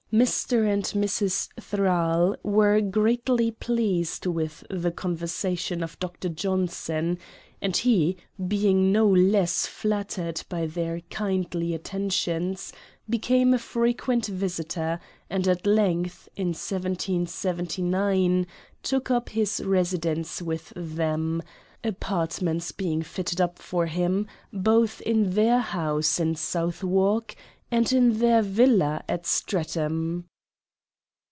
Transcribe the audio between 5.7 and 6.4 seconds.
of Dr.